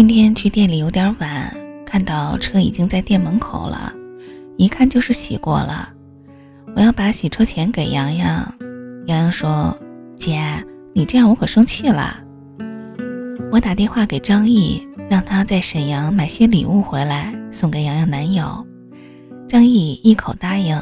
[0.00, 1.54] 今天去店里有点晚，
[1.84, 3.92] 看到车已经在店门口了，
[4.56, 5.90] 一看就是洗过了。
[6.74, 8.54] 我要把洗车钱给洋洋，
[9.04, 9.76] 洋洋说
[10.16, 10.40] ：“姐，
[10.94, 12.18] 你这样我可生气了。”
[13.52, 18.66] 我打电话给张毅，让他在沈阳买些礼物回来送给洋洋男友。
[19.46, 20.80] 张毅一口答应，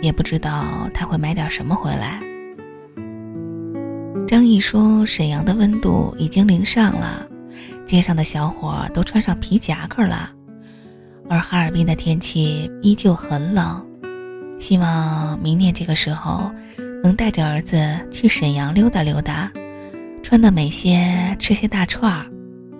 [0.00, 2.22] 也不知道他会买点什么回来。
[4.28, 7.26] 张毅说：“沈阳的温度已经零上了。”
[7.86, 10.30] 街上的小伙都穿上皮夹克了，
[11.28, 13.84] 而哈尔滨的天气依旧很冷。
[14.58, 16.50] 希望明年这个时候
[17.02, 17.76] 能带着儿子
[18.10, 19.50] 去沈阳溜达溜达，
[20.22, 22.26] 穿的美些，吃些大串儿，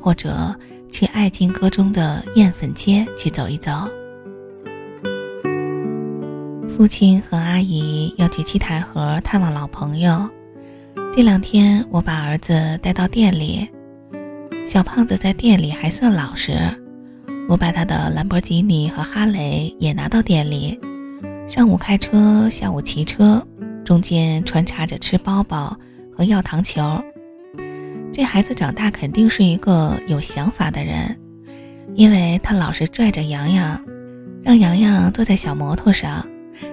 [0.01, 0.55] 或者
[0.91, 3.73] 去爱情歌中的艳粉街去走一走。
[6.69, 10.29] 父亲和阿姨要去七台河探望老朋友，
[11.13, 13.69] 这两天我把儿子带到店里。
[14.67, 16.59] 小胖子在店里还算老实，
[17.49, 20.81] 我把他的兰博基尼和哈雷也拿到店里。
[21.47, 23.47] 上午开车，下午骑车，
[23.85, 25.77] 中间穿插着吃包包
[26.11, 26.99] 和要糖球。
[28.11, 31.15] 这孩子长大肯定是一个有想法的人，
[31.95, 33.79] 因为他老是拽着洋洋，
[34.43, 36.27] 让洋洋坐在小摩托上，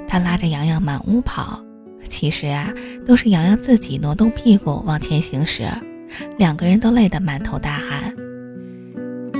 [0.07, 1.61] 他拉着洋洋满屋跑。
[2.07, 2.71] 其实啊，
[3.05, 5.67] 都是洋洋自己挪动屁股往前行驶。
[6.37, 8.13] 两个人都累得满头大汗。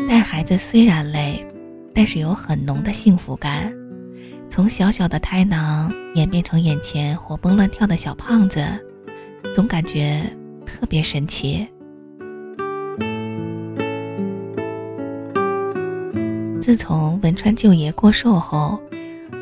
[0.08, 1.46] 带孩子虽然累，
[1.94, 3.74] 但是有很浓的幸福感。
[4.50, 8.62] 从小小的胎囊演变成眼前活蹦乱跳的小胖子，
[9.54, 10.22] 总感觉
[10.66, 11.68] 特别神奇。
[16.60, 18.78] 自从文川舅爷过寿后，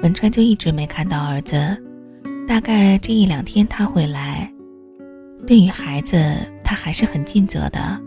[0.04, 1.58] 文川就一直没看到儿子。
[2.48, 4.52] 大概这一两天他会来。
[5.48, 6.24] 对于孩子。
[6.70, 8.00] 他还是很尽责的。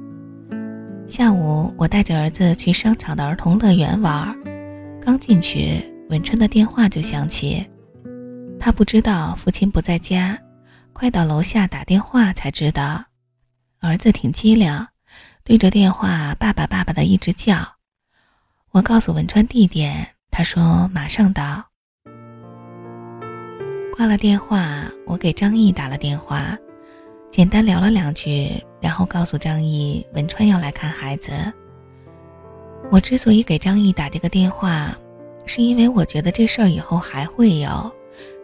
[1.09, 4.33] 下午，我带着儿子去商场的儿童乐园玩，
[5.01, 7.69] 刚进去，文春的电话就响起。
[8.61, 10.39] 他不知道父亲不在家，
[10.93, 13.03] 快到楼下打电话才知道。
[13.81, 14.87] 儿子挺机灵，
[15.43, 17.57] 对着电话“爸爸，爸爸”的一直叫。
[18.71, 21.65] 我告诉文川地点，他说马上到。
[23.97, 26.57] 挂了电话，我给张毅打了电话。
[27.33, 31.33] 简单聊了两句，然后告诉张毅文川要来看孩子。
[32.91, 34.95] 我之所以给张毅打这个电话，
[35.47, 37.91] 是因为我觉得这事儿以后还会有，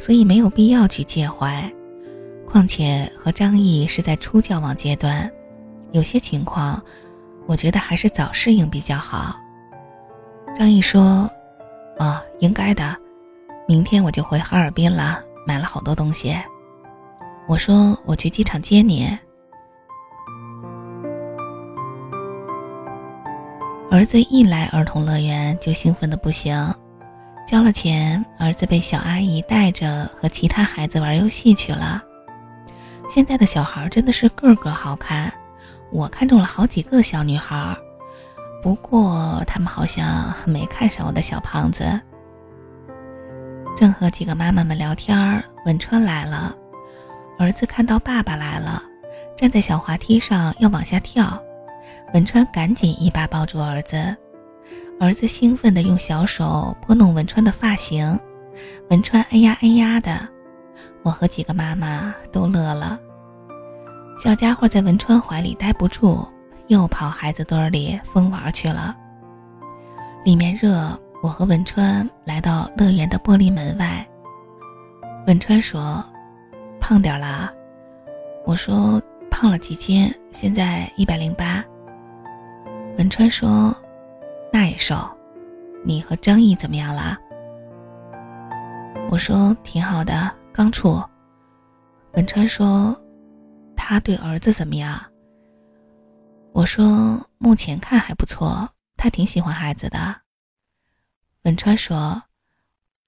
[0.01, 1.71] 所以没有必要去介怀。
[2.47, 5.31] 况且和张毅是在初交往阶段，
[5.93, 6.83] 有些情况，
[7.47, 9.37] 我觉得还是早适应比较好。
[10.59, 11.31] 张毅说
[12.01, 12.97] ：“哦，应该的，
[13.67, 16.35] 明天我就回哈尔滨了，买了好多东西。”
[17.49, 19.09] 我说我去机场接你。
[23.91, 26.55] 儿子一来儿童乐园就兴奋的不行，
[27.47, 32.03] 交了钱，儿子被小阿姨带着和其他孩子玩游戏去了。
[33.09, 35.33] 现在的小孩真的是个个好看，
[35.91, 37.75] 我看中了好几个小女孩，
[38.63, 41.99] 不过他们好像没看上我的小胖子。
[43.75, 46.55] 正和几个妈妈们聊天，文川来了。
[47.39, 48.83] 儿子看到爸爸来了，
[49.37, 51.41] 站在小滑梯上要往下跳，
[52.13, 54.17] 文川赶紧一把抱住儿子，
[54.99, 58.19] 儿子兴奋地用小手拨弄文川的发型，
[58.91, 60.19] 文川哎呀哎呀的，
[61.05, 62.99] 我和几个妈妈都乐了。
[64.19, 66.29] 小家伙在文川怀里待不住，
[66.67, 68.97] 又跑孩子堆里疯玩去了。
[70.25, 70.91] 里面热，
[71.23, 74.05] 我和文川来到乐园的玻璃门外，
[75.29, 76.05] 文川说。
[76.89, 77.53] 胖点啦，
[78.47, 78.99] 我说
[79.31, 81.63] 胖了几斤，现在一百零八。
[82.97, 83.77] 文川说，
[84.51, 84.97] 那也瘦。
[85.85, 87.19] 你和张毅怎么样啦？
[89.11, 90.99] 我说挺好的，刚处。
[92.15, 92.99] 文川说，
[93.77, 94.99] 他对儿子怎么样？
[96.55, 98.67] 我说目前看还不错，
[98.97, 99.99] 他挺喜欢孩子的。
[101.43, 102.23] 文川说，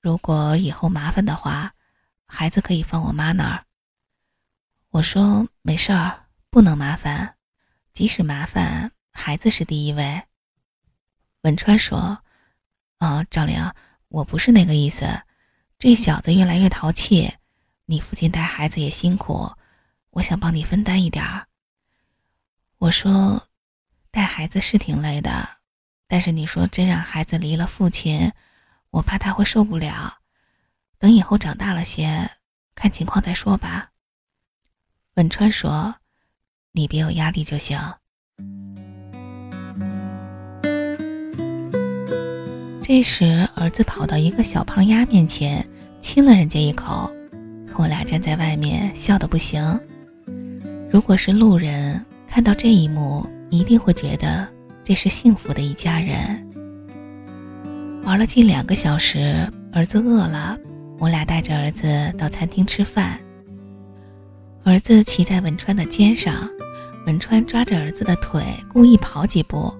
[0.02, 1.72] 如果以后麻烦的话，
[2.26, 3.64] 孩子可以放我妈那儿。
[4.90, 7.36] 我说没事儿，不能麻烦，
[7.92, 10.24] 即使麻烦，孩子是第一位。
[11.42, 12.24] 文川说
[12.98, 13.72] ：“啊，赵玲，
[14.08, 15.06] 我不是那个意思，
[15.78, 17.32] 这小子越来越淘气，
[17.86, 19.52] 你父亲带孩子也辛苦，
[20.10, 21.46] 我想帮你分担一点儿。”
[22.78, 23.46] 我说
[24.10, 25.48] ：“带孩子是挺累的，
[26.08, 28.32] 但是你说真让孩子离了父亲，
[28.90, 30.18] 我怕他会受不了。
[30.98, 32.38] 等以后长大了些，
[32.74, 33.92] 看情况再说吧。”
[35.16, 35.94] 文川说
[36.72, 37.78] ：“你别有压力就行。”
[42.80, 45.66] 这时，儿子跑到一个小胖丫面前，
[46.00, 47.10] 亲了人家一口。
[47.76, 49.80] 我俩站在外面笑得不行。
[50.90, 54.46] 如果是路人看到这一幕，一定会觉得
[54.84, 56.46] 这是幸福的一家人。
[58.04, 60.58] 玩了近两个小时，儿子饿了，
[60.98, 63.20] 我俩带着儿子到餐厅吃饭。
[64.62, 66.48] 儿子骑在文川的肩上，
[67.06, 69.74] 文川抓着儿子的腿，故意跑几步，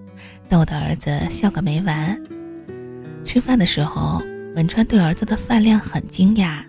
[0.48, 2.18] 逗得儿子笑个没完。
[3.22, 4.22] 吃饭的时候，
[4.56, 6.64] 文川对儿子的饭量很惊讶，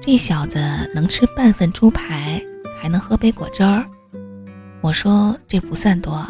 [0.00, 0.58] 这小子
[0.94, 2.42] 能吃半份猪排，
[2.80, 3.84] 还能喝杯果汁儿。
[4.80, 6.26] 我说这不算多，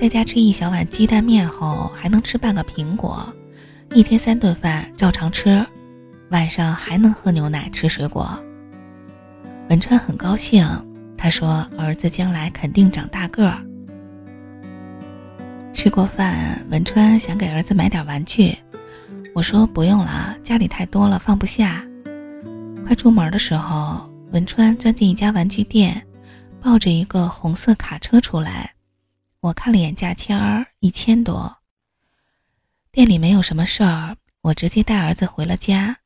[0.00, 3.34] 在家吃一小碗鸡蛋面后，还能吃半个苹果，
[3.92, 5.66] 一天三顿饭照常吃，
[6.30, 8.40] 晚上还能喝牛奶吃水果。
[9.68, 10.64] 文川很高兴，
[11.18, 13.60] 他说儿子将来肯定长大个儿。
[15.72, 18.56] 吃过饭，文川想给儿子买点玩具。
[19.34, 21.84] 我说不用了，家里太多了放不下。
[22.86, 26.00] 快出门的时候，文川钻进一家玩具店，
[26.60, 28.72] 抱着一个红色卡车出来。
[29.40, 31.56] 我看了眼价签儿，一千多。
[32.92, 35.98] 店里没有什么事儿，我直接带儿子回了家。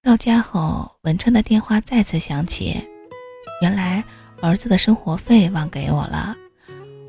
[0.00, 2.80] 到家后，文川的电话再次响起，
[3.60, 4.02] 原来
[4.40, 6.36] 儿子的生活费忘给我了。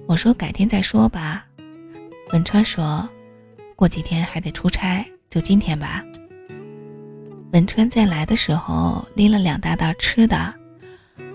[0.07, 1.45] 我说改天再说吧。
[2.33, 3.07] 文川说，
[3.75, 5.05] 过几天还得出差。
[5.29, 6.03] 就今天吧。
[7.53, 10.51] 文川再来的时候拎了两大袋吃的，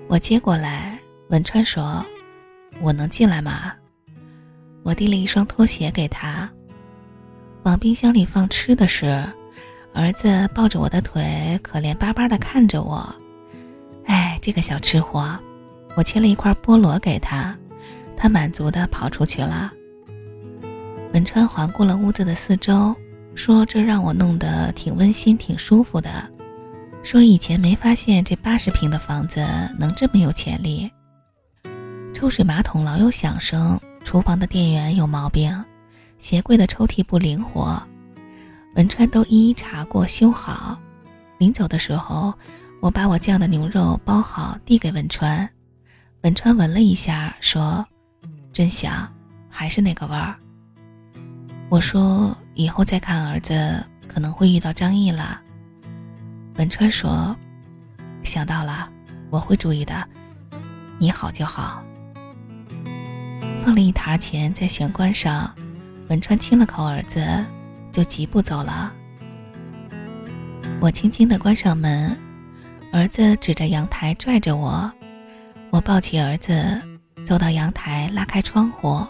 [0.08, 0.98] 我接过来。
[1.28, 2.04] 文川说
[2.82, 3.72] ：“我能进来吗？”
[4.82, 6.50] 我递了一双拖鞋给他。
[7.62, 9.24] 往冰箱里放吃的时，
[9.94, 13.14] 儿子抱着我的腿，可怜巴巴地看着我。
[14.06, 15.38] 哎，这个小吃货！
[15.96, 17.56] 我切了一块菠萝给他，
[18.16, 19.72] 他满足地跑出去了。
[21.12, 22.94] 文川环顾了屋子的四周。
[23.36, 26.08] 说这让我弄得挺温馨、挺舒服的。
[27.02, 29.44] 说以前没发现这八十平的房子
[29.76, 30.88] 能这么有潜力。
[32.14, 35.52] 抽水马桶老有响声，厨房的电源有毛病，
[36.16, 37.82] 鞋柜的抽屉不灵活。
[38.74, 40.78] 文川都一一查过修好。
[41.38, 42.34] 临走的时候，
[42.80, 45.48] 我把我酱的牛肉包好递给文川。
[46.22, 47.86] 文川闻了一下，说
[48.52, 49.12] ：“真香，
[49.48, 50.36] 还是那个味儿。”
[51.68, 52.36] 我说。
[52.56, 55.40] 以后再看儿子，可能会遇到张毅了。
[56.54, 57.36] 文川说
[58.22, 58.88] ：“想到了，
[59.28, 60.08] 我会注意的。
[61.00, 61.82] 你好就好。”
[63.66, 65.52] 放了一沓钱在玄关上，
[66.08, 67.20] 文川亲了口儿子，
[67.94, 68.92] 就疾步走了。
[70.80, 72.18] 我轻轻地关上门，
[72.92, 74.90] 儿子指着阳台拽着我，
[75.70, 76.82] 我抱起儿子，
[77.24, 79.06] 走到阳台，拉开窗户，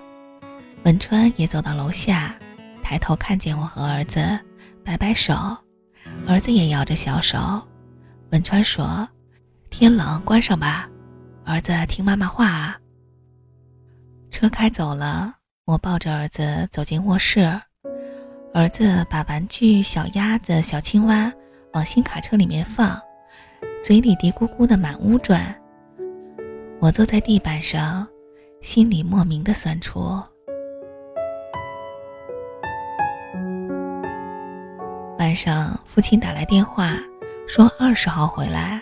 [0.82, 2.36] 文川也走到楼下。
[2.82, 4.38] 抬头看见我和儿子，
[4.84, 5.34] 摆摆手，
[6.28, 7.66] 儿子也摇着小手。
[8.32, 9.08] 文川说
[9.70, 10.86] ：“天冷，关上吧。”
[11.46, 12.78] 儿子听妈妈话啊。
[14.31, 17.58] 车开走了，我抱着儿子走进卧室，
[18.55, 21.31] 儿子把玩具小鸭子、小青蛙
[21.73, 22.97] 往新卡车里面放，
[23.83, 25.53] 嘴里嘀咕咕的满屋转。
[26.79, 28.06] 我坐在地板上，
[28.61, 30.23] 心里莫名的酸楚。
[35.19, 36.96] 晚上，父亲打来电话，
[37.49, 38.81] 说二十号回来。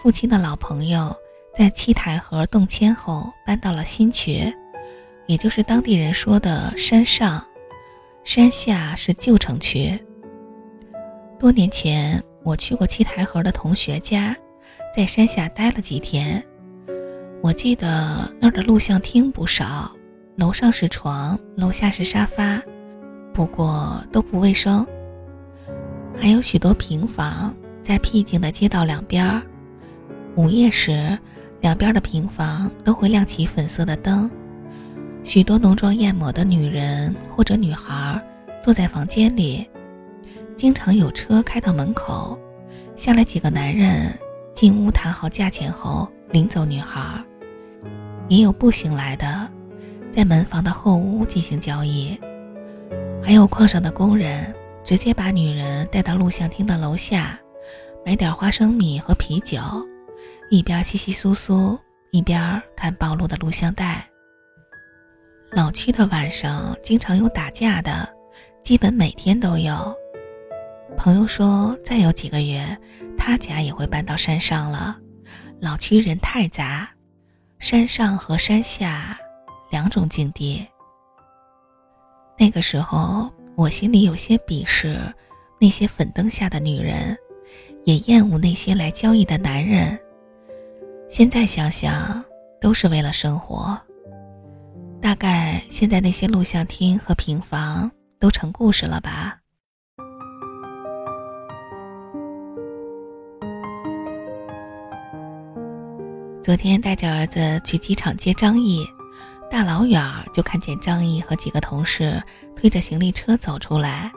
[0.00, 1.12] 父亲的老朋友
[1.52, 4.54] 在七台河动迁后搬到了新区，
[5.26, 7.44] 也就是当地人说的山上，
[8.28, 9.98] 山下是旧城区。
[11.38, 14.36] 多年前，我去过七台河的同学家，
[14.94, 16.44] 在山下待了几天。
[17.42, 19.90] 我记得那儿的录像厅不少，
[20.36, 22.62] 楼上是床，楼下是沙发，
[23.32, 24.86] 不过都不卫生。
[26.14, 29.42] 还有许多平房在僻静的街道两边儿，
[30.36, 31.18] 午夜时，
[31.62, 34.30] 两边的平房都会亮起粉色的灯，
[35.22, 38.20] 许多浓妆艳抹的女人或者女孩
[38.62, 39.68] 坐在房间里，
[40.56, 42.38] 经常有车开到门口，
[42.96, 44.12] 下来几个男人
[44.54, 47.22] 进屋谈好价钱后领走女孩，
[48.28, 49.48] 也有步行来的，
[50.10, 52.18] 在门房的后屋进行交易，
[53.22, 54.54] 还有矿上的工人。
[54.84, 57.38] 直接把女人带到录像厅的楼下，
[58.06, 59.60] 买点花生米和啤酒，
[60.48, 61.78] 一边稀稀疏疏，
[62.10, 64.08] 一边看暴露的录像带。
[65.52, 68.08] 老区的晚上经常有打架的，
[68.62, 69.96] 基本每天都有。
[70.96, 72.64] 朋友说，再有几个月，
[73.16, 74.96] 他家也会搬到山上了。
[75.60, 76.88] 老区人太杂，
[77.58, 79.18] 山上和山下
[79.70, 80.66] 两种境地。
[82.36, 83.30] 那个时候。
[83.58, 85.12] 我心里有些鄙视
[85.60, 87.18] 那些粉灯下的女人，
[87.82, 89.98] 也厌恶那些来交易的男人。
[91.08, 92.24] 现在想想，
[92.60, 93.76] 都是为了生活。
[95.00, 99.38] 大概现在那些录像厅和平房都成故事了吧？
[106.42, 108.86] 昨天带着儿子去机场接张毅，
[109.50, 110.02] 大老远
[110.32, 112.22] 就看见张毅和几个同事
[112.56, 114.10] 推着行李车走出来。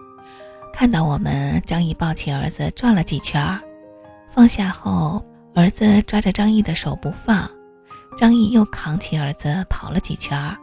[0.73, 3.59] 看到我们，张毅抱起儿子转了几圈，
[4.29, 5.23] 放下后，
[5.53, 7.49] 儿子抓着张毅的手不放，
[8.17, 10.57] 张毅又扛起儿子跑了几圈。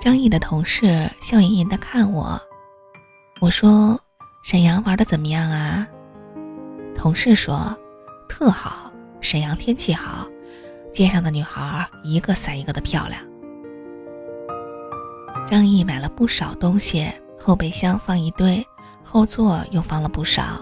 [0.00, 2.40] 张毅的同事笑吟吟地看我，
[3.38, 4.00] 我说
[4.42, 5.86] ：“沈阳玩的怎么样啊？”
[6.96, 7.76] 同事说
[8.26, 8.90] ：“特好，
[9.20, 10.26] 沈阳天气好。”
[10.90, 13.20] 街上的女孩一个赛一个的漂亮。
[15.46, 17.06] 张毅买了不少东西，
[17.38, 18.66] 后备箱放一堆，
[19.04, 20.58] 后座又放了不少。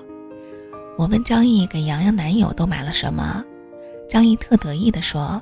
[0.98, 3.44] 我问张毅给洋洋男友都买了什么，
[4.10, 5.40] 张毅特得意地说：“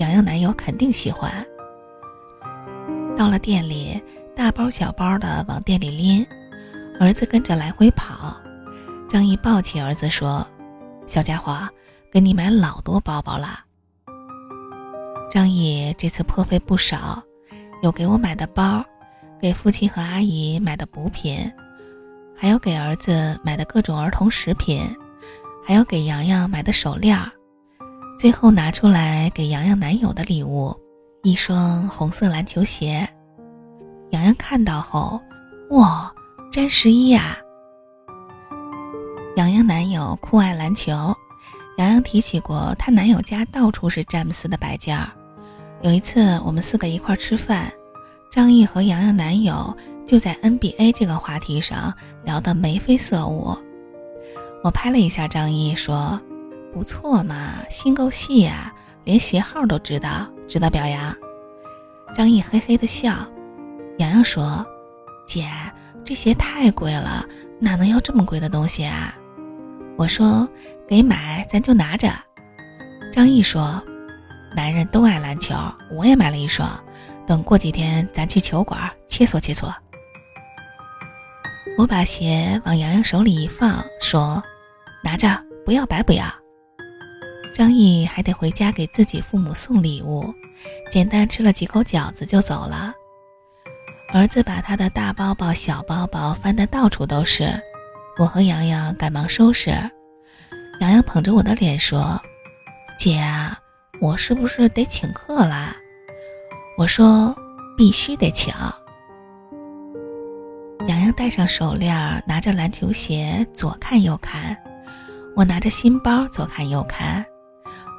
[0.00, 1.32] 洋洋男友肯定喜欢。”
[3.18, 4.00] 到了店里，
[4.36, 6.24] 大包小包的往店里拎，
[7.00, 8.40] 儿子跟着来回跑。
[9.08, 10.46] 张毅抱起儿子说
[11.04, 11.68] ：“小家伙，
[12.12, 13.58] 给你买老多包包了。”
[15.28, 17.20] 张毅这次破费不少，
[17.82, 18.84] 有给我买的包，
[19.40, 21.52] 给父亲和阿姨买的补品，
[22.36, 24.80] 还有给儿子买的各种儿童食品，
[25.66, 27.20] 还有给洋洋买的手链，
[28.16, 30.72] 最后拿出来给洋洋男友的礼物，
[31.24, 33.06] 一双红色篮球鞋。
[34.10, 35.20] 洋洋看到后，
[35.70, 36.12] 哇，
[36.50, 37.36] 詹十一呀！
[39.36, 41.14] 洋洋男友酷爱篮球，
[41.76, 45.10] 洋洋提起过她男友家到处是詹姆斯的摆件儿。
[45.82, 47.70] 有一次，我们四个一块吃饭，
[48.30, 51.92] 张毅和洋洋男友就在 NBA 这个话题上
[52.24, 53.56] 聊得眉飞色舞。
[54.62, 56.20] 我拍了一下张毅，说
[56.72, 58.72] ：“不错嘛，心够细呀，
[59.08, 61.16] 连鞋号都知道，值得表扬。”
[62.14, 63.26] 张毅嘿嘿的笑。
[63.96, 64.62] 洋洋说
[65.26, 65.48] ：“姐，
[66.04, 67.24] 这鞋太贵了，
[67.58, 69.16] 哪能要这么贵的东西啊？”
[69.96, 70.46] 我说
[70.86, 72.12] ：“给买，咱就拿着。”
[73.10, 73.82] 张毅说。
[74.56, 75.54] 男人都爱篮球，
[75.90, 76.68] 我也买了一双。
[77.26, 79.72] 等过几天，咱去球馆切磋切磋。
[81.76, 84.42] 我把鞋往洋洋手里一放，说
[85.04, 85.28] ：“拿着，
[85.66, 86.24] 不要白不要。”
[87.58, 90.32] 张毅还得回家给自己父母送礼物，
[90.92, 92.94] 简单吃了几口饺子就走了。
[94.14, 97.52] 儿子把他的大包包、小包包翻得到处都是，
[98.16, 99.70] 我和洋洋赶忙收拾。
[100.78, 102.22] 洋洋捧着我的脸说
[102.96, 103.58] ：“姐啊。”
[104.00, 105.74] 我是不是得请客啦？
[106.76, 107.34] 我说
[107.76, 108.54] 必须得请。
[110.86, 114.54] 洋洋戴上手链，拿着篮球鞋，左看右看；
[115.34, 117.26] 我拿着新包，左看右看。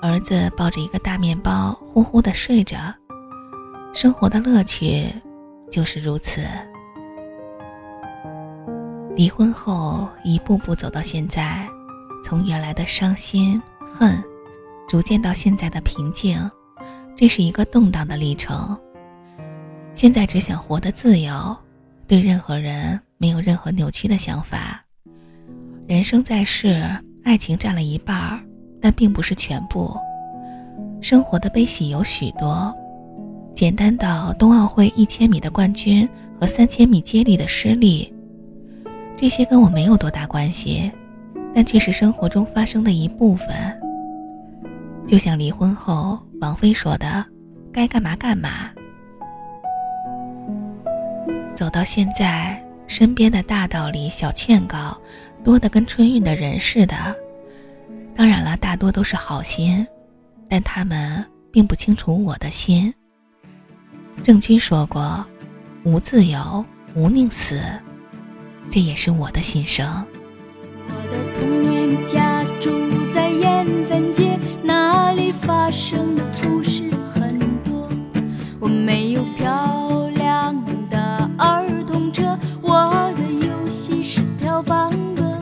[0.01, 2.77] 儿子抱着一个大面包，呼呼的睡着。
[3.93, 5.07] 生活的乐趣
[5.69, 6.41] 就是如此。
[9.15, 11.67] 离婚后，一步步走到现在，
[12.23, 14.21] 从原来的伤心恨。
[14.87, 16.49] 逐渐到现在的平静，
[17.15, 18.75] 这是一个动荡的历程。
[19.93, 21.55] 现在只想活得自由，
[22.07, 24.81] 对任何人没有任何扭曲的想法。
[25.87, 26.83] 人生在世，
[27.23, 28.39] 爱情占了一半儿，
[28.81, 29.95] 但并不是全部。
[31.01, 32.73] 生活的悲喜有许多，
[33.53, 36.07] 简单到冬奥会一千米的冠军
[36.39, 38.13] 和三千米接力的失利，
[39.15, 40.91] 这些跟我没有多大关系，
[41.53, 43.47] 但却是生活中发生的一部分。
[45.07, 47.25] 就像离婚后王菲说的
[47.73, 48.69] ：“该干嘛干嘛。”
[51.55, 54.97] 走到现在，身边的大道理、小劝告
[55.43, 56.95] 多得跟春运的人似的。
[58.19, 59.87] 当然了，大多都是好心，
[60.49, 62.93] 但他们并不清楚我的心。
[64.21, 65.25] 郑钧说过
[65.85, 67.61] ：“无自由，无宁死。”
[68.69, 69.87] 这也是我的心声。
[70.89, 72.69] 我的童年家住
[73.15, 74.37] 在盐分街。
[74.61, 77.87] 那里发生的故事很多，
[78.59, 80.53] 我没有漂亮
[80.89, 80.99] 的
[81.37, 85.39] 儿童车，我的游戏是跳棒歌，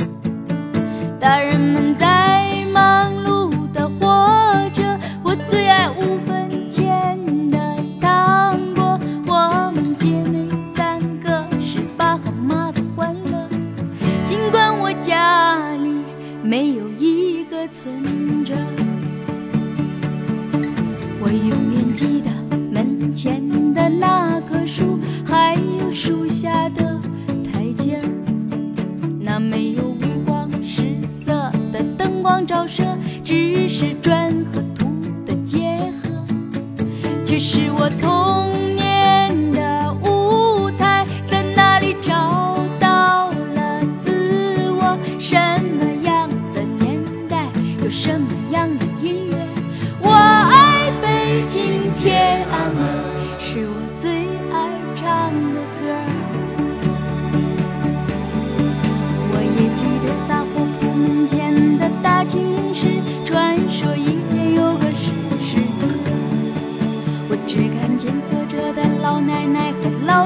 [1.19, 2.07] 大人们在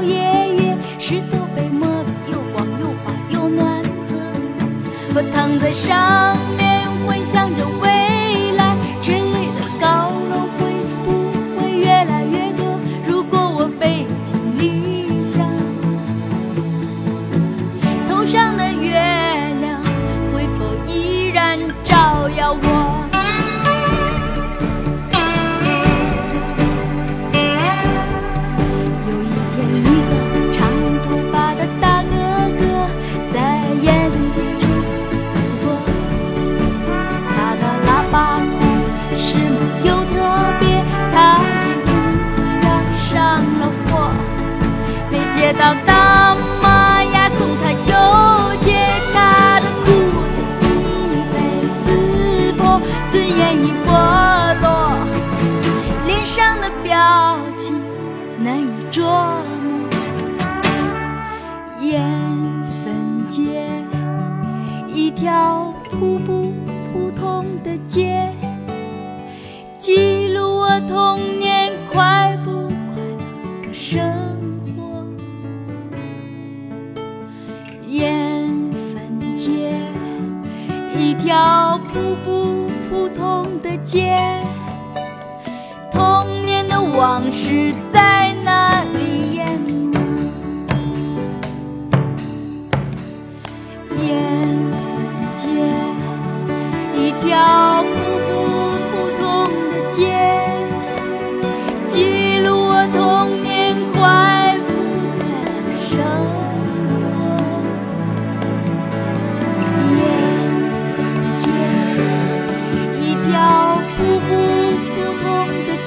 [0.03, 3.89] 爷爷石头被磨得又光又滑又暖和。
[5.13, 8.00] 我躺在上面幻想着未
[45.73, 46.00] cantando.
[81.11, 82.15] 一条普
[82.89, 84.17] 普通通的街。
[85.91, 87.70] 童年的往事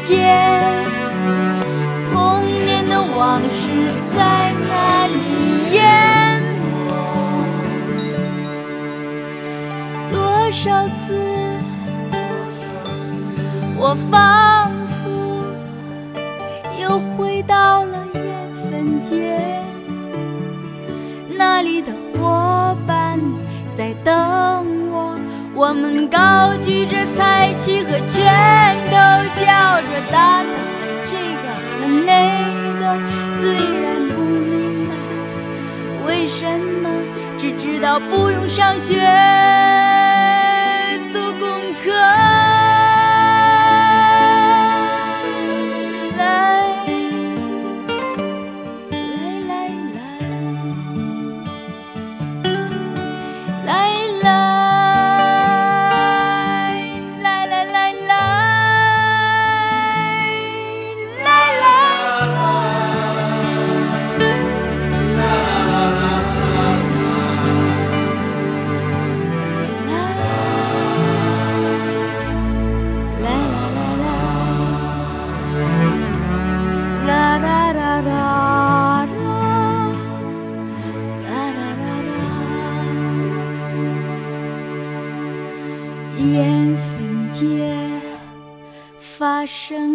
[0.05, 0.85] 间，
[2.13, 5.15] 童年的往事在那里
[5.73, 6.93] 淹没。
[10.13, 10.15] 多
[10.53, 11.17] 少次，
[13.79, 15.03] 我仿佛
[16.79, 18.23] 又回到了燕
[18.71, 19.41] 分街，
[21.31, 23.19] 那里的伙伴
[23.75, 24.74] 在等。
[25.57, 28.97] 我们高举着彩旗和拳头，
[29.41, 30.49] 叫着打的
[31.07, 31.45] 这个
[31.79, 32.11] 和那
[32.81, 32.83] 个，
[33.41, 33.43] 虽
[33.81, 33.85] 然
[34.17, 34.91] 不明白
[36.05, 36.45] 为什
[36.83, 36.91] 么，
[37.39, 39.01] 只知道不用上学。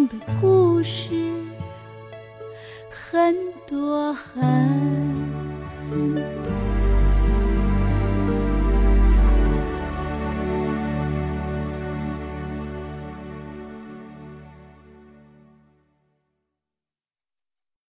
[0.09, 1.09] 的故事
[2.89, 3.35] 很
[3.67, 4.78] 多很